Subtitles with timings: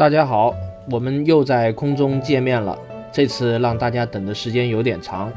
[0.00, 0.54] 大家好，
[0.90, 2.74] 我们又在空中见面了。
[3.12, 5.30] 这次让大家等的时间有点长，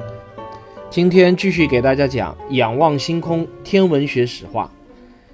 [0.89, 4.71] 今天继续给大家讲仰望星空天文学史话。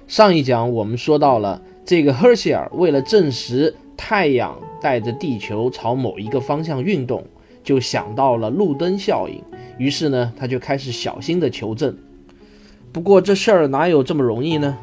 [0.08, 7.24] 上一讲我们说到了这个赫歇尔为了证实太阳带着地球朝某一个方向运动，
[7.62, 9.40] 就想到了路灯效应，
[9.78, 11.96] 于是呢他就开始小心的求证。
[12.90, 14.76] 不过这事儿哪有这么容易呢？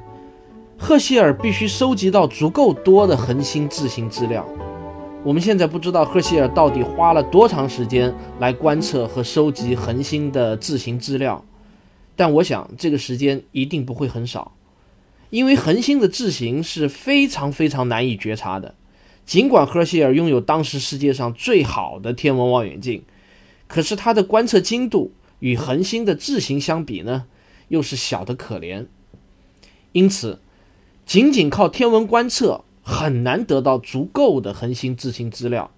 [0.80, 4.48] 赫歇尔必须收集到足够多的恒星自行资料。
[5.24, 11.43] 我们现在不知道赫歇尔到底花了多长时间来观测和收集恒星的自行资料，
[12.16, 14.54] 但我想这个时间一定不会很少，
[15.32, 18.76] 因为恒星的自行是非常非常难以觉察的。
[19.26, 23.04] 尽管赫歇尔拥有当时世界上最好的天文望远镜，
[23.68, 27.26] 可是他的观测精度与恒星的自行相比呢，
[27.68, 28.85] 又是小得可怜。
[29.91, 30.40] 因此。
[31.08, 35.72] 仅仅靠天文观测很难得到足够的恒星自行资料，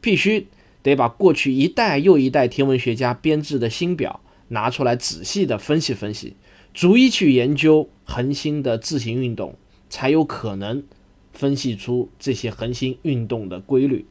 [0.00, 0.48] 必须
[0.82, 6.34] 得把过去一代又一代天文学家编制的星表拿出来仔细的分析分析，
[6.74, 9.54] 逐一去研究恒星的自行运动，
[9.88, 10.82] 才有可能
[11.32, 14.04] 分析出这些恒星运动的规律。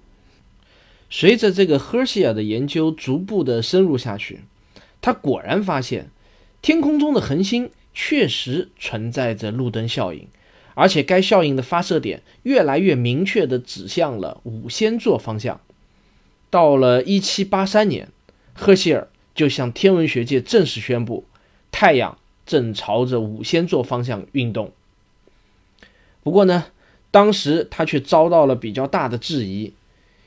[1.10, 4.40] 随着这个赫歇尔的研究逐步的深入下去，
[5.02, 6.12] 他果然发现
[6.62, 10.30] 天空中的恒星确实存在着路灯效应。
[10.76, 15.60] 而且该效应的发射点越来越明确地指向了五仙座方向。
[16.52, 18.10] 到了1783年，
[18.54, 21.26] 赫歇尔就向天文学界正式宣布，
[21.72, 24.72] 太阳正朝着五仙座方向运动。
[26.24, 26.66] 不过呢，
[27.12, 29.74] 当时他却遭到了比较大的质疑，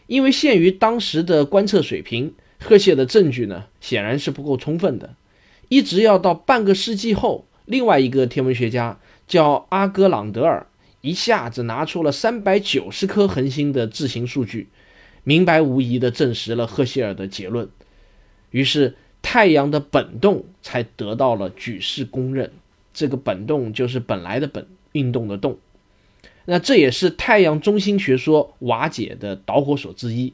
[0.06, 5.14] 因为限于当时的观测水平，赫歇的证据呢显然是不够充分的。
[5.68, 8.98] 一直要到半个世纪后，另外一个天文学家。
[9.28, 10.66] 叫阿格朗德尔
[11.02, 14.68] 一下子拿出了三百九十颗恒星的自行数据，
[15.22, 17.68] 明白无疑地证实了赫歇尔的结论。
[18.50, 22.50] 于是，太阳的本动才得到了举世公认。
[22.94, 25.58] 这个本动就是本来的本，运动的动。
[26.46, 30.32] 那这也是太阳中心学说瓦解的导火索之一。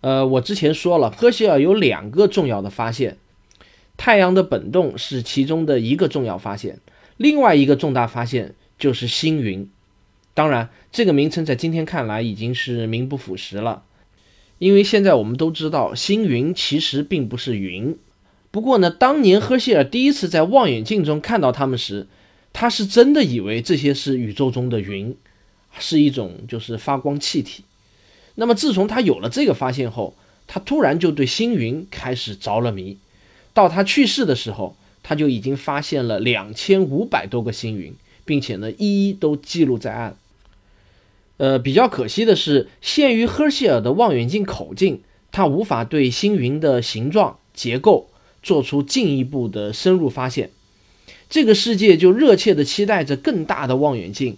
[0.00, 3.18] 呃，我之前说了，赫歇尔有两个重要的发现，
[3.96, 6.80] 太阳的本动是其中的一个重要发现。
[7.16, 9.70] 另外一个重大发现就是星云，
[10.34, 13.84] 当然，这个名称在今天看来已经是名不副实了，
[14.58, 17.96] 因为现在我们都知道星云其实并不是云。
[18.50, 22.06] 不过呢，当年赫歇尔第一次在望远镜中看到它们时，
[22.52, 25.16] 他是真的以为这些是宇宙中的云，
[25.78, 27.64] 是一种就是发光气体。
[28.34, 30.14] 那么自从他有了这个发现后，
[30.46, 32.98] 他突然就对星云开始着了迷。
[33.54, 34.76] 到他去世的时候。
[35.08, 37.94] 他就已经发现了两千五百多个星云，
[38.24, 40.16] 并且呢，一一都记录在案。
[41.36, 48.10] 呃，比较可惜的是，限于赫歇尔的望远镜口径，他无法对星云的形状、结构
[48.42, 50.50] 做出进一步的深入发现。
[51.30, 54.36] 这个世界就热切地期待着更大的望远镜，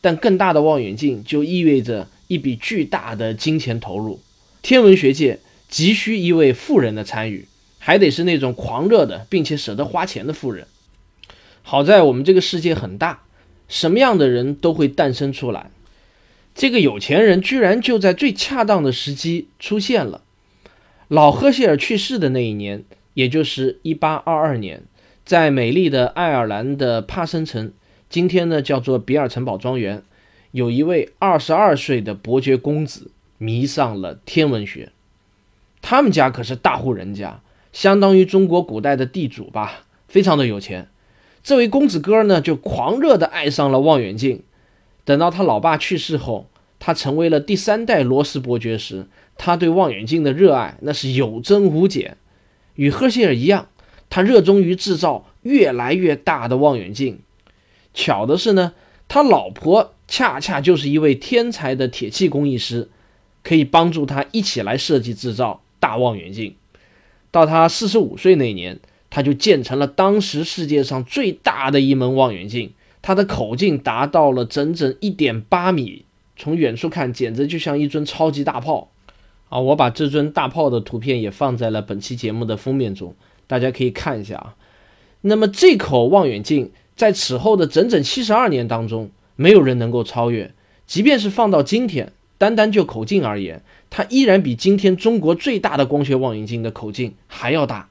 [0.00, 4.20] 但更大的望远镜就意味着一笔巨大的金钱投入，
[4.62, 7.48] 天文学界急需一位富人的参与。
[7.86, 10.66] 还得是那种狂热的，并且舍得花钱的富人。
[11.62, 13.22] 好在我们这个世界很大，
[13.68, 15.70] 什么样的人都会诞生出来。
[16.52, 20.22] 这个有钱人居然就在最恰当的时机出现了。
[21.06, 22.82] 老赫歇尔去世的那一年，
[23.14, 24.82] 也就是1822年，
[25.24, 27.72] 在美丽的爱尔兰的帕森城，
[28.10, 30.02] 今天呢叫做比尔城堡庄园，
[30.50, 34.90] 有一位22岁的伯爵公子迷上了天文学。
[35.80, 37.40] 他们家可是大户人家。
[37.76, 40.88] 相当于中国古代的地主吧，非常的有钱。
[41.42, 44.42] 这位公子哥呢，就狂热的爱上了望远镜。
[45.04, 52.16] 等到他老爸去世后，他成为了第三代罗斯伯爵时，他对望远镜的热爱那是有增无减。
[52.76, 53.68] 与赫歇尔一样，
[54.08, 57.18] 他热衷于制造越来越大的望远镜。
[57.92, 58.72] 巧的是呢，
[59.06, 62.88] 他老婆恰恰就是一位天才的铁器工艺师，
[63.42, 66.56] 可以帮助他一起来设计制造大望远镜。
[67.36, 68.80] 到他四十五岁那年，
[69.10, 72.72] 他就建成了当时世界上最大的一门望远镜，
[73.02, 78.90] 它的口径达到了整整一点八米，从远处看简直就像一尊超级大炮
[79.50, 79.58] 啊！
[79.58, 83.14] 我把这尊大炮的图片也放在了本期节目的封面中，
[83.46, 84.56] 大家可以看一下啊。
[85.20, 90.54] 那么这口望远镜在此后的整整七十二年当中，没有人能够超越。
[90.86, 93.62] 即便是放到今天，单单就口径而言，
[93.96, 97.88] 它依然比今天中国最大的光学望远镜的口径还要大，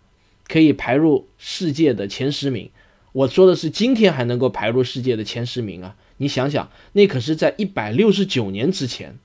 [0.47, 2.69] 可以排入世界的前十名。
[3.11, 5.95] 我说的是今天还能够排入世界的前十名啊！
[6.17, 9.17] 你想想，那可是在一百六十九年之前。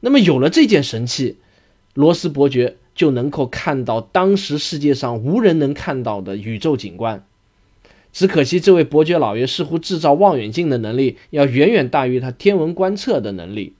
[0.00, 1.36] 那么有了这件神器，
[1.94, 7.24] 罗斯伯爵就能够看到当时世界上无人能看到的宇宙景观。
[8.12, 13.74] 只可惜，这位伯爵老爷似乎制造望远镜的能力要远远大于他天文观测的能力。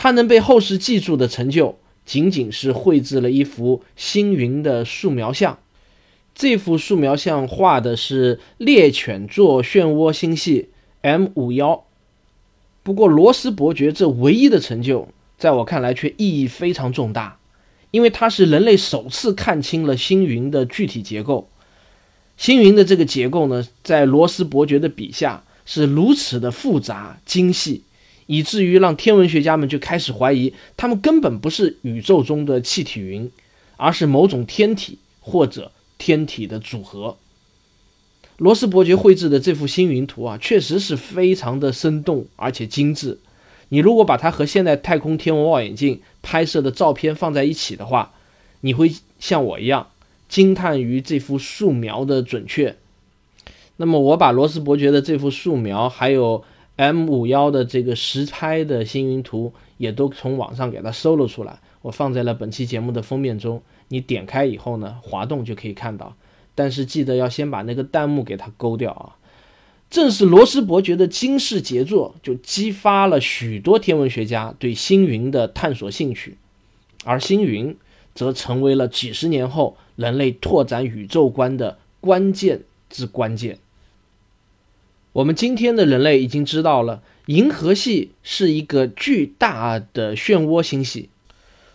[0.00, 5.58] 他能被后世记住的成就，仅仅是绘制了一幅星云的素描像。
[6.36, 10.68] 这幅素描像画的是猎犬座漩涡星系
[11.00, 11.82] M 五幺。
[12.84, 17.40] 不过，罗斯伯爵这唯一的成就，在我看来却意义非常重大，
[17.90, 21.48] 因为他是人类首次看清了星云的具体结构。
[22.36, 27.82] 星云的这个结构呢，在罗斯伯爵的笔下是如此的复杂精细，
[28.28, 33.28] 以至于让天文学家们就开始怀疑，它们根本不是宇宙中的气体云，
[33.78, 37.16] 而是某种天体或者天体的组合。
[38.36, 43.18] 罗斯伯爵绘制的这幅星云图啊，确实是非常的生动而且精致。
[43.70, 48.12] 你如果把它和现代太空天文望远镜拍摄的照片放在一起的话，
[48.60, 49.88] 你会像我一样。
[50.28, 52.76] 惊叹于这幅素描的准确。
[53.78, 56.44] 那么，我把罗斯伯爵的这幅素描，还有
[56.78, 63.60] M 五幺的这个实拍的星云图，也都从网上给它搜了出来，我放在了本期节目的封面中。
[63.88, 66.14] 你点开以后呢，滑动就可以看到。
[66.54, 69.18] 但是记得要先把那个弹幕给它勾掉啊！
[69.90, 76.38] 正是罗斯伯爵的惊世杰作，就激发了许多天文学家对星云的探索兴趣，
[77.04, 77.76] 而星云
[78.14, 79.76] 则成为了几十年后。
[79.96, 83.58] 人类拓展宇宙观的关键之关键。
[85.12, 91.08] 我们今天的人类已经知道了，银河系是一个巨大的漩涡星系。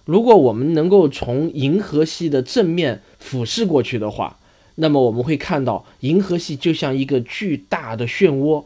[0.06, 4.38] 如果我们能够从银河系的正面俯视过去的话，
[4.76, 8.66] 那么我们会看到银河系就像一个巨大的漩涡。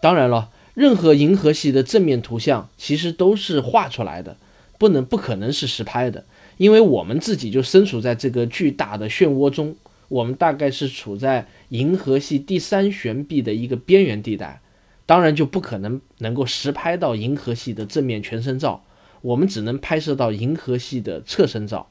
[0.00, 4.36] 当然了，任何银河系的正面图像其实都是画出来的，
[4.78, 6.24] 不能不可能是实拍的。
[6.56, 9.76] 因为我们自己就身处在这个巨大的漩涡中，
[10.10, 14.60] 我们大概是处在银河系第三悬臂的一个边缘地带，
[15.06, 18.84] 当然就不可能能够实拍到银河系的正面全身照，
[19.22, 21.88] 我们只能拍摄到银河系的侧身照。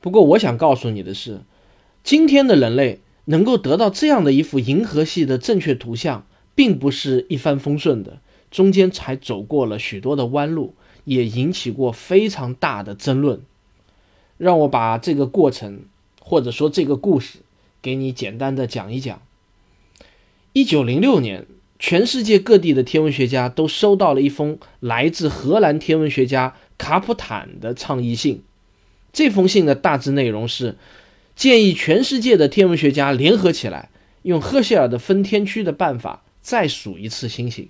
[0.00, 1.42] 不过，我想告诉你的是，
[2.02, 8.20] 今天的人类能够得到这样的一幅银河系的正确图像，并不是一帆风顺的，
[8.50, 10.74] 中间才走过了许多的弯路，
[11.04, 13.42] 也引起过非常大的争论。
[14.38, 15.82] 让我把这个过程，
[16.20, 17.40] 或者说这个故事，
[17.82, 19.20] 给你简单的讲一讲。
[20.52, 21.46] 一九零六年，
[21.78, 28.42] 全世界各地的天文学家都收到了一封来自荷兰天文学家卡普坦的倡议信。
[29.12, 30.76] 这封信的大致内容是，
[31.34, 33.90] 建议全世界的天文学家联合起来，
[34.22, 37.68] 用赫歇尔的分天区的办法再数一次星星。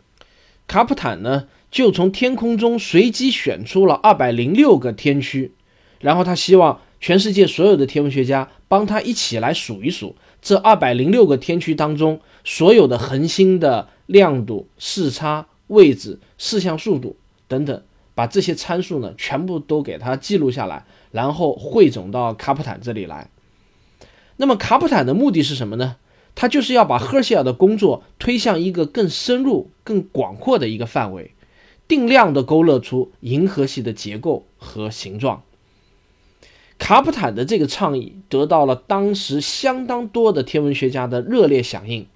[0.66, 5.52] 卡普坦呢，就从天空中随机选出了二百零六个天区。
[6.00, 17.16] 然后他希望全世界所有的天文学家帮他一起来数一数这二百零六个天区当中所有的恒星的亮度、视差、位置、视向速度
[17.48, 17.82] 等等，
[18.14, 23.30] 把这些参数呢全部都给他记录下来，然后汇总到卡普坦这里来。
[24.36, 25.96] 那么卡普坦的目的是什么呢？
[26.34, 31.34] 他就是要把赫歇尔的工作推向一个更深入、更广阔的一个范围，
[31.88, 35.42] 定量的勾勒出银河系的结构和形状。
[36.80, 42.06] 卡普坦的这个倡议得到了当时相当多的天文学家的热烈响应。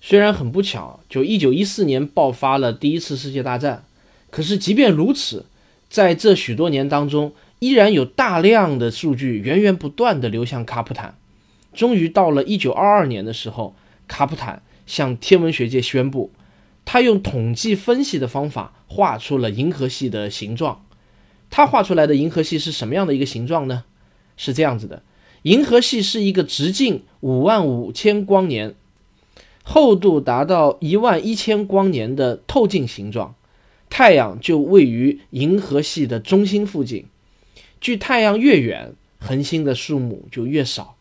[0.00, 3.84] 虽然很不巧，就一九一四年爆发了第一次世界大战，
[4.30, 5.44] 可是即便如此，
[5.90, 11.16] 在这许多年当中，依然有大量的数据源源不断地流向卡普坦。
[11.74, 13.74] 终于到了一九二二年的时候，
[14.06, 16.30] 卡普坦向天文学界宣布，
[16.84, 20.83] 他用统计分析的方法画出了银河系的形状。
[21.56, 23.84] 他画出来的银河系是什么样的一个形状呢？
[24.36, 25.04] 是这样子的，
[25.42, 28.74] 银河系是一个直径五万五千光年、
[29.62, 33.36] 厚度达到一万一千光年的透镜形状。
[33.88, 37.06] 太阳就位于银河系的中心附近，
[37.80, 40.96] 距太阳越远，恒星的数目就越少。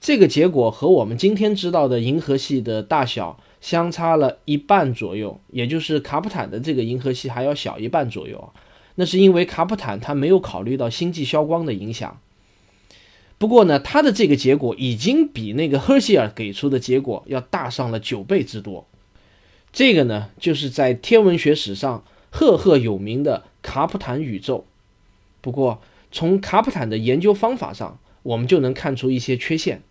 [0.00, 8.52] 这个结果和我们今天知道的银河系的大小相差了一半左右，也就是卡普坦的这个银河系还要小一半左右。
[9.00, 12.20] 那是因为卡普坦他没有考虑到星际消光的影响。
[13.38, 18.88] 不过呢，他的这个结果已经比那个赫歇尔给出的结果要大上了九倍之多。
[19.72, 24.66] 这个呢，就是在天文学史上赫赫有名的卡普坦宇宙。
[25.40, 29.82] 不过，从卡普坦的研究方法上，我们就能看出一些缺陷。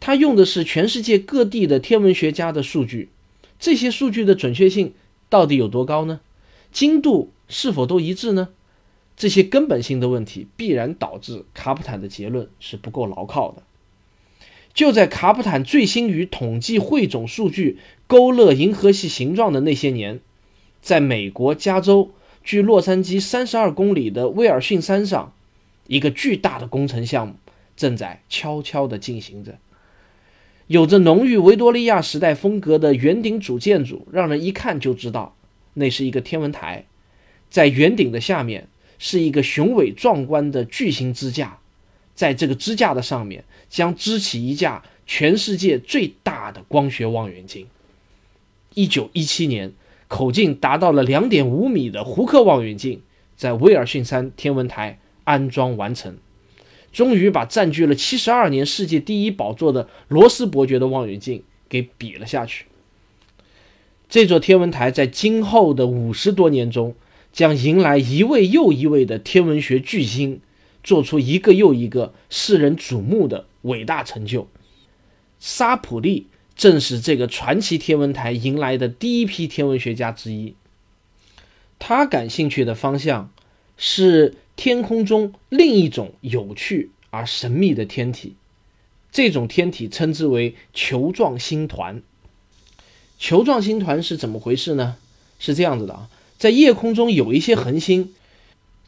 [0.00, 3.10] 他用的是全世界各地的天文学家的数据，
[3.60, 4.94] 这些数据的准确性
[5.28, 6.20] 到底有多高呢？
[6.72, 8.48] 精度是否都一致呢？
[9.16, 13.62] 这些根本性的问题必然导致卡普坦的结论是不够牢靠的。
[14.74, 20.20] 就在卡普坦醉心于统计汇总数据、勾勒银河系形状的那些年，
[20.82, 22.10] 在美国加州
[22.44, 25.32] 距洛杉矶三十二公里的威尔逊山上，
[25.86, 27.36] 一个巨大的工程项目
[27.74, 29.58] 正在悄悄地进行着。
[30.66, 35.34] 有着浓郁维多利亚时代风格的圆顶主建筑，让人一看就知道
[35.72, 36.84] 那是一个天文台。
[37.50, 38.68] 在圆顶的下面。
[38.98, 41.58] 是一个雄伟壮观的巨型支架，
[42.14, 47.66] 在这个支架的上面将支起一架全世界最大的光学望远镜。
[48.72, 49.74] 一九一七年，
[50.08, 53.02] 口径达到了两点五米的胡克望远镜
[53.36, 56.16] 在威尔逊山天文台安装完成，
[56.90, 62.64] 终于把占据了七十二年世界第一宝座的罗斯伯爵的望远镜给比了下去。
[64.08, 66.94] 这座天文台在今后的五十多年中。
[67.36, 70.40] 将迎来一位又一位的天文学巨星，
[70.82, 74.48] 做出一个又一个世人瞩目的伟大成就。
[75.38, 80.54] 沙普利正是这个传奇天文台迎来的第一批天文学家之一。
[81.78, 83.30] 他感兴趣的方向
[83.76, 88.34] 是天空中另一种有趣而神秘的天体，
[89.12, 92.02] 这种天体称之为球状星团。
[93.18, 94.96] 球状星团是怎么回事呢？
[95.38, 96.08] 是这样子的啊。
[96.38, 98.12] 在夜空中有一些恒星，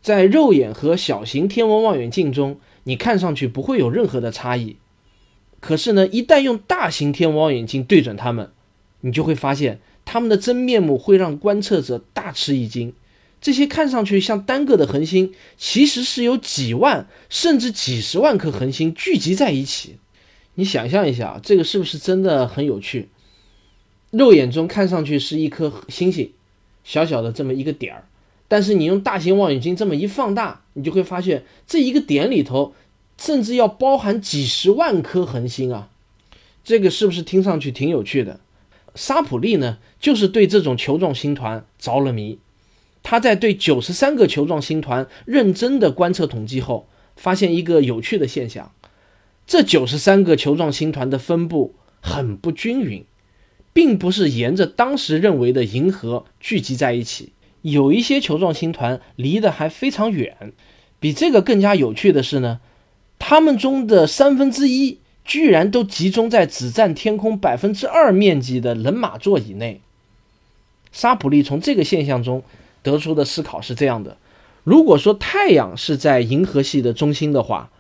[0.03, 4.77] 在肉眼和小型天文望远镜中，你看上去不会有任何的差异。
[5.61, 8.51] 可是呢，一旦用大型天文望远镜对准它们，
[9.01, 12.93] 你就会发现它们的真面目会让观测者大吃一惊。
[13.41, 19.97] 这些看上去像单个的恒星，其实是由几万甚至几十万颗恒星聚集在一起。
[20.55, 23.09] 你想象一下，这个是不是真的很有趣？
[24.11, 26.33] 肉眼中看上去是一颗星星。
[26.89, 28.05] 小小的这么一个点儿，
[28.49, 32.73] 但是你用大型望远镜这么一放大，你就会发现这一个点里头，
[33.19, 35.91] 甚至要包含几十万颗恒星啊！
[36.65, 38.41] 这个是不是听上去挺有趣的？
[38.95, 42.39] 沙普利呢，就是对这种球状星团着了迷。
[43.03, 48.73] 他在对九十三个球状星团认真的观测统计后，发现一个有趣的现象：
[49.47, 53.05] 这九十三个球状星团的分布很不均匀。
[53.73, 57.33] 并不是沿着当时认为的银河聚集在一起，
[57.63, 60.53] 有一些球状星团离得还非常远。
[61.01, 62.61] 比这个更加有趣的是呢，
[63.19, 69.81] 它们中的三分之一居然都集中在只占天空百分之二面积的人马座以内。
[70.91, 72.43] 沙普利从这个现象中
[72.83, 74.17] 得出的思考是这样的：
[74.65, 77.71] 如果说太阳是在银河系的中心的话，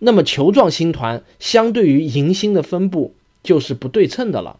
[0.00, 4.58] 那么球状星团相对于银星的分布就是不对称的了。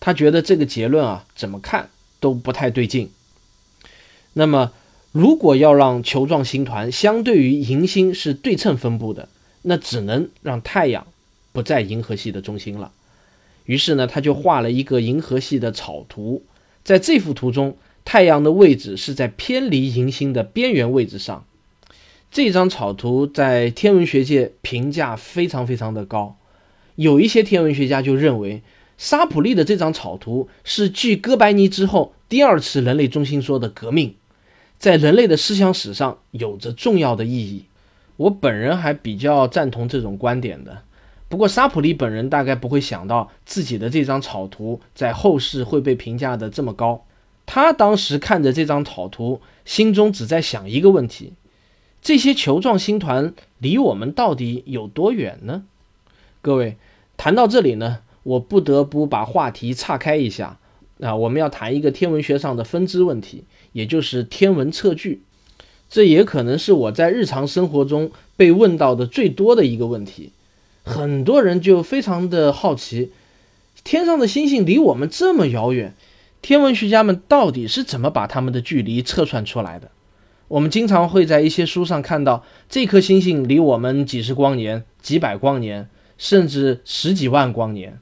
[0.00, 1.90] 他觉得这个结论啊，怎么看
[2.20, 3.10] 都不太对劲。
[4.34, 4.72] 那么，
[5.10, 9.28] 如果要让球状星团相对于银星是对称分布的，
[9.62, 11.08] 那只能让太阳
[11.52, 12.92] 不在银河系的中心了。
[13.64, 16.44] 于是呢，他就画了一个银河系的草图。
[16.84, 21.44] 在这幅图中，太阳的位置是在偏离银星的边缘位置上。
[22.30, 26.36] 这张草图在天文学界评价非常非常的高，
[26.94, 28.62] 有一些天文学家就认为。
[28.98, 34.16] 沙普利的这张草图是继哥白尼之后第二次人类中心说的革命，
[34.78, 37.64] 在人类的思想史上有着重要的意义。
[38.16, 40.82] 我本人还比较赞同这种观点的。
[41.28, 47.04] 不过沙普利本人大概不会想到自己的这张草图在后世会被评价的这么高。
[47.46, 51.34] 他当时看着这张草图，心中只在想一个问题：
[52.02, 55.62] 这些球状星团离我们到底有多远呢？
[56.42, 56.76] 各位，
[57.16, 58.00] 谈到这里呢？
[58.28, 60.58] 我不得不把话题岔开一下，
[61.00, 65.22] 啊，我们要谈一个天文学上的分支问题，也就是天文测距。
[65.88, 70.32] 这也可能是我在日常生活中被问到的最多的一个问题。
[70.84, 73.12] 很多人就非常的好奇，
[73.82, 75.94] 天上的星星离我们这么遥远，
[76.42, 79.90] 天文学家们到底是怎么把它们的距离测算出来的？
[80.48, 85.88] 我们经常会在一些书上看到，这颗星星离我们几十光年、几百光年。
[86.18, 88.00] 甚至十几万光年，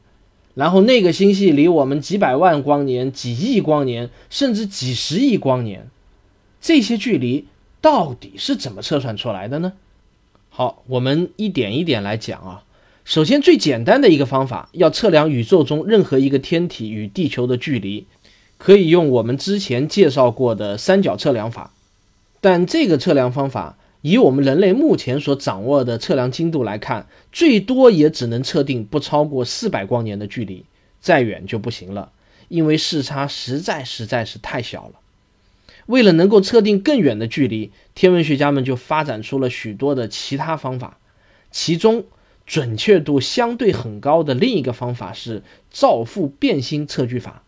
[0.57, 5.89] 然后那个星系离我们几百万光年、几亿光年，甚至几十亿光年，
[6.63, 7.45] 这些距离
[7.83, 9.75] 到底是怎么测算出来的呢？
[10.49, 12.65] 好，我们一点一点来讲啊。
[13.05, 18.07] 首先，最简单的一个方法，要测量宇宙中任何一个天体与地球的距离，
[18.57, 21.75] 可以用我们之前介绍过的三角测量法。
[22.41, 30.65] 但这个测量方法，以我们人类目前所掌握的测量精度来看，最多也只能测定不超过四百光年的距离，
[31.01, 32.13] 再远就不行了，
[32.49, 34.95] 因为视差实在实在是太小了。
[35.87, 40.99] 为了能够测定更远的距离，天文学家们就发展出了许多的其他方法，
[41.51, 42.05] 其中。
[42.49, 47.43] 准确度相对很高的另一个方法是照复变星测距法，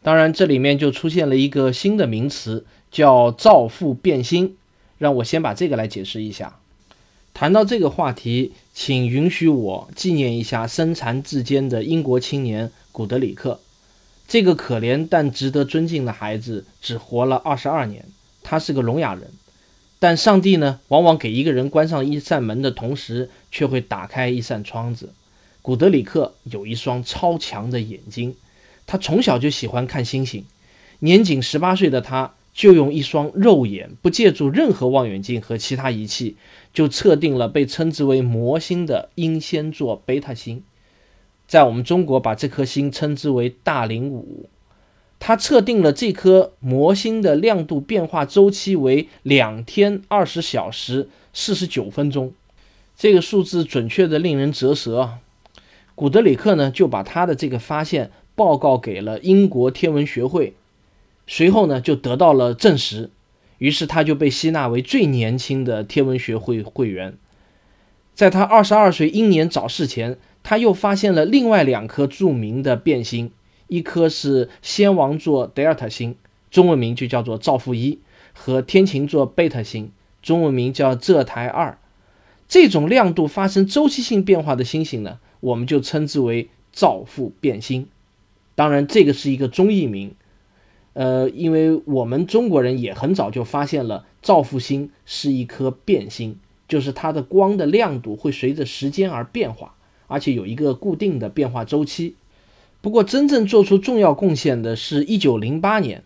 [0.00, 4.54] 当然这里面就出现了一个新的名词，叫照复变星。
[4.98, 6.58] 让我先把这个来解释一下。
[7.32, 13.60] 谈到这个话题，请允许我纪念一下身残志坚的英国青年古德里克。
[14.26, 18.04] 这个可怜但值得尊敬的孩子只活了二十二年，
[18.42, 19.30] 他是个聋哑人。
[20.00, 25.14] 但上帝呢，往往给一个人关上一扇门的同时，却会打开一扇窗子。
[25.62, 28.36] 古德里克有一双超强的眼睛，
[28.86, 30.44] 他从小就喜欢看星星。
[31.00, 36.34] 年仅十八岁的他，就用一双肉眼，不借助任何望远镜和其他仪器，
[36.74, 40.64] 就测定了被称之为魔星的英仙座贝塔星。
[41.46, 44.48] 在我们中国，把这颗星称之为大零五。
[45.20, 52.32] 他测定了这颗魔星的亮度变化周期为两天二十小时四十九分钟，
[52.96, 55.20] 这个数字准确的令人折舌啊！
[55.94, 60.54] 古德里克呢就把他的这个发现报告给了英国天文学会，
[61.28, 63.10] 随后呢就得到了证实，
[63.58, 67.16] 于是他就被吸纳为最年轻的天文学会会员。
[68.14, 73.30] 在他二十二岁英年早逝前，他又发现了另外两颗著名的变星。
[73.68, 76.16] 一颗是仙王座德尔塔星，
[76.50, 77.98] 中文名就叫做造父一，
[78.32, 81.78] 和天琴座贝塔星，中文名叫浙台二。
[82.48, 87.86] 这种亮度发生周期性变化的星星呢，我们就称之为造父变星。
[88.54, 90.14] 当然，这个是一个中译名。
[90.98, 99.76] 呃，因为我们中国人也很早就发现了造父星是一颗变星，就是它的光的亮度会随着时间而变化，
[100.08, 102.16] 而且有一个固定的变化周期。
[102.80, 106.02] 不过，真正做出重要贡献的是一九零八年，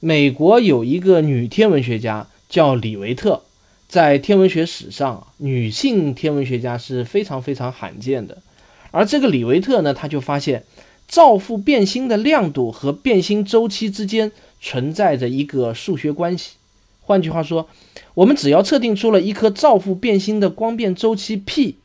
[0.00, 3.40] 美国有一个女天文学家叫李维特。
[3.88, 8.42] 在天文学史上，女性天文学家是非常非常罕见的。
[8.90, 10.64] 而这个李维特呢，他就发现
[11.06, 16.56] 造父变星的亮度和变星周期之间存在着一个数学关系。
[17.00, 17.68] 换句话说，
[18.14, 21.76] 我们只要测定出了一颗造父变星的光变周期 p，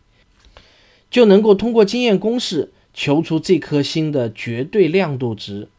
[1.09, 2.71] 就能够通过经验公式。
[2.93, 5.69] 求出这颗星的绝对亮度值，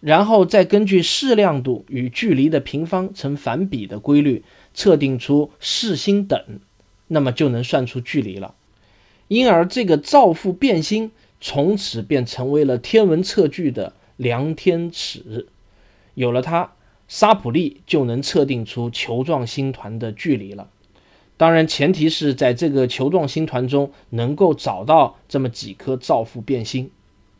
[0.00, 4.42] 然后再根据视亮度与距离的平方成反比的规律
[4.74, 6.58] 测定出视星等，
[7.06, 8.56] 那么就能算出距离了。
[9.28, 15.48] 因而，这个造父变星从此便成为了天文测距的量天尺。
[16.14, 16.72] 有了它，
[17.06, 20.68] 沙普利就能测定出球状星团的距离了。
[21.36, 26.90] 当然，前提是在这个球状星团中能够找到这么几颗造父变星。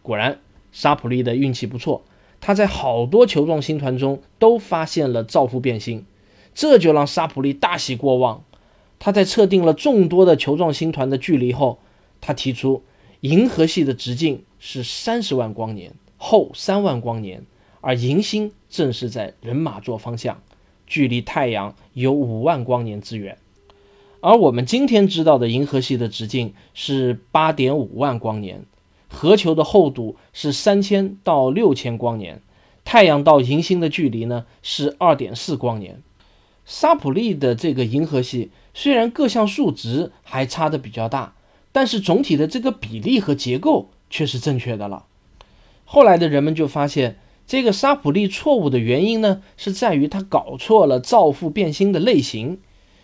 [0.03, 0.39] 果然，
[0.71, 2.05] 沙普利的运气不错，
[2.41, 6.07] 他在好多球状星团中都发现了造父变星，
[6.55, 8.45] 这就让沙普利大喜过望。
[9.01, 11.81] 他在测定了众多的球状星团的距离后，
[12.21, 12.85] 他提出
[13.21, 17.45] 银河系的直径是三十万光年，后三万光年，
[17.81, 20.41] 而银星正是在人马座方向，
[20.87, 23.37] 距离太阳有五万光年之远。
[24.21, 28.65] 而我们今天知道的银河系的直径是八点五万光年，
[29.09, 32.43] 核球的厚度是三千到六千光年，
[32.85, 36.03] 太阳到银星的距离呢是二点四光年。
[36.65, 41.35] 沙普利的这个银河系虽然各项数值还差的比较大，
[41.73, 45.05] 但是总体的这个比例和结构却是正确的了。
[45.85, 52.59] 后来的人们就发现，这个沙普利错误的原因呢是在于他搞错了造父变星的类型。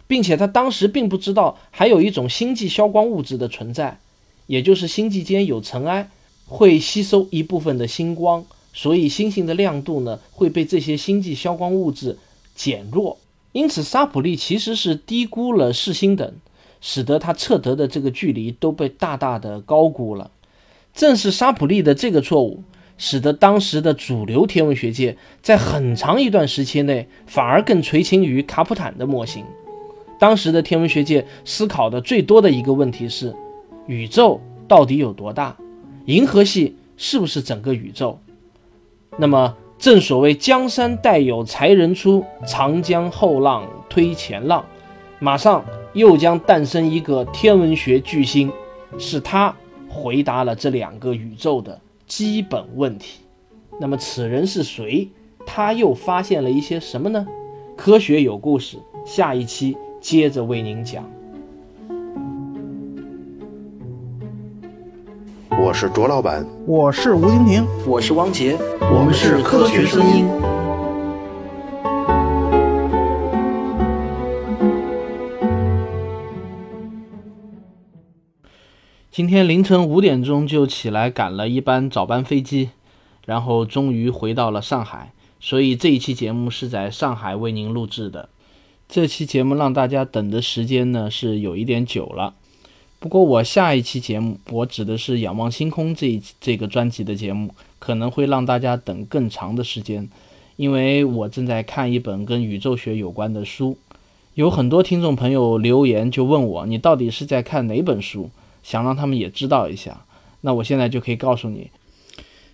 [0.07, 3.99] 并且他当时并不知道还有一种星际消光物质的存在，
[4.47, 6.11] 也就是星际间有尘埃
[6.47, 12.19] 会吸收一部分的星光，所以星星的亮度呢会被这些星际消光物质
[12.55, 13.19] 减弱。
[13.53, 16.35] 因此，沙普利其实是低估了视星等，
[16.87, 20.31] 使得他测得的这个距离都被大大的高估了。
[20.93, 22.63] 正是沙普利的这个错误，
[22.99, 29.43] 使得当时的主流天文学界在很长一段时期内反而更垂青于卡普坦的模型。
[30.19, 33.35] 当时的天文学界思考的最多的一个问题是：
[33.87, 35.57] 宇宙到底有多大？
[36.05, 38.19] 银河系是不是整个宇宙？
[39.17, 44.63] 那么，正所谓江山代有才人出，长江后浪推前浪，
[45.19, 45.65] 马上
[45.95, 48.53] 又将诞生一个天文学巨星，
[48.99, 49.55] 是他
[49.89, 53.21] 回答了这两个宇宙的基本问题。
[53.81, 55.09] 那么，此人是谁？
[55.47, 57.25] 他又发现了一些什么呢？
[57.77, 61.05] 科学有故事，下一期接着为您讲。
[65.51, 70.54] 我是卓老板，我是吴婷婷，我是汪杰，我们是科学声音。
[79.17, 82.71] 今天凌晨五点钟就起来赶了一班早班飞机，
[83.25, 85.13] 然后终于回到了上海。
[85.39, 88.29] 所以这一期节目是在上海为您录制的。
[88.89, 92.35] 这期节目让大家等的时间呢是有一点久了。
[92.99, 100.09] 不过我下一期节目，我指的是《仰望星空》这一这个专辑的节目，可能会让大家等更长的时间，
[100.57, 103.79] 因为我正在看一本跟宇宙学有关的书。
[104.35, 108.31] 有很多听众朋友留言就问我，你到底是在看哪本书？
[108.65, 110.05] 想让他们也知道一下。
[110.41, 111.71] 那我现在就可以告诉你，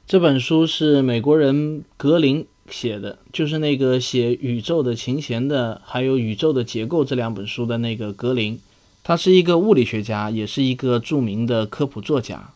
[0.07, 8.61] 这本书是美国人格林写的，就是那个写《宇宙的琴弦》的，还有《宇宙的结构》这两本书的那个格林。
[9.03, 12.51] 他是一个物理学家，也是一个著名的科普作家。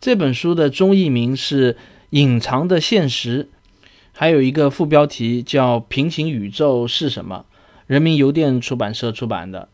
[0.00, 1.74] 这本书的中译名是
[2.10, 3.44] 《隐藏的现实》，
[4.12, 7.44] 还有一个副标题叫《平行宇宙是什么》，
[7.86, 9.68] 人民邮电出版社出版的。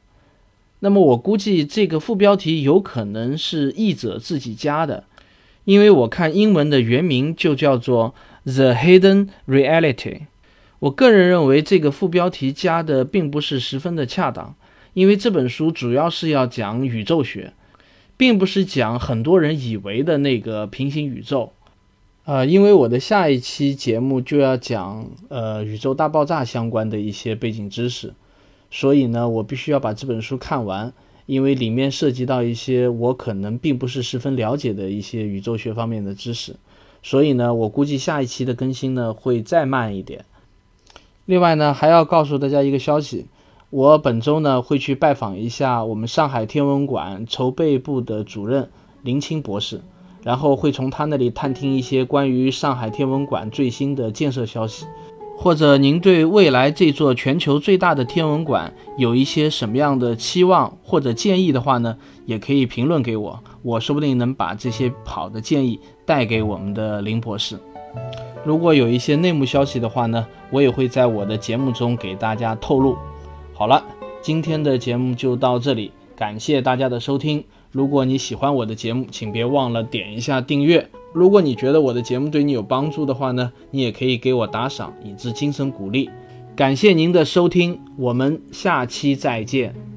[0.81, 5.05] 那么我估计这个副标题有可能是译者自己加的，
[5.65, 8.15] 因为我看英文的原名就叫做
[8.53, 9.95] 《The Hidden Reality》。
[10.81, 14.55] 我个人认为这个副标题加的并不是十分的恰当。
[14.93, 17.53] 因为这本书主要是要讲宇宙学，
[18.17, 21.53] 并不是讲很多人以为的那个平行宇宙。
[22.25, 28.13] 呃，因为我的下一期节目就要讲呃宇宙大爆炸相关的一些背景知识，
[28.71, 30.93] 所以呢，我必须要把这本书看完，
[31.27, 36.57] 因为里面涉及到一些我可能并不是十分了解的一些宇宙学方面的知识，
[37.03, 40.25] 所以呢，我估计下一期的更新呢会再慢一点。
[41.27, 43.27] 另外呢，还要告诉大家一个消息。
[43.71, 48.69] 我本周呢会去拜访一下我们上海天文馆筹备部的主任
[49.03, 49.81] 林清博士，
[50.25, 54.87] 然后会从他那里探听一些关于上海天文馆最新的建设消息，
[55.43, 67.59] 或者您对未来这座全球最大的天文馆有一些什么样的期望或者建议的话呢，也可以评论给我，我说不定能把这些好的建议带给我们的林博士。
[68.45, 72.95] 如果有一些内幕消息的话呢，我也会在我的节目中给大家透露。
[73.55, 73.83] 好了，
[74.21, 77.43] 今天的节目就到这里，感谢大家的收听。
[77.73, 80.91] 如果你喜欢我的节目，请别忘了点一下订阅。
[81.13, 86.09] 如果你觉得我的节目对你有帮助的话呢，你也可以给我打赏，以资精神鼓励。
[86.55, 89.90] 感谢您的收听，我们下期再见。